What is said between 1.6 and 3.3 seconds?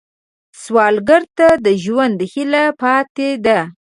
د ژوند هیله پاتې